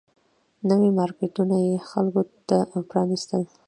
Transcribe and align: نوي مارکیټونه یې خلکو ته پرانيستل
نوي 0.69 0.89
مارکیټونه 0.97 1.55
یې 1.65 1.75
خلکو 1.89 2.21
ته 2.47 2.57
پرانيستل 2.89 3.41